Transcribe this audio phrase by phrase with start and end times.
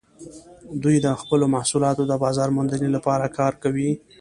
[0.83, 3.89] دوی د خپلو محصولاتو د بازارموندنې لپاره کار کوي